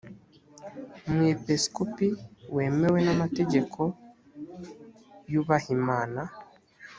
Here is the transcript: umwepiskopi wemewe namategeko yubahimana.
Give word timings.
umwepiskopi 1.07 2.07
wemewe 2.55 2.99
namategeko 3.05 3.81
yubahimana. 5.31 6.21